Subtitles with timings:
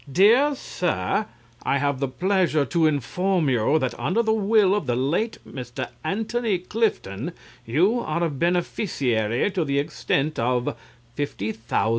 [0.11, 1.27] Dear Sir,
[1.61, 5.89] I have the pleasure to inform you that under the will of the late Mr.
[6.03, 7.33] Antony Clifton
[7.67, 10.75] you are a beneficiary to the extent of
[11.15, 11.89] £50,000." VIOLA.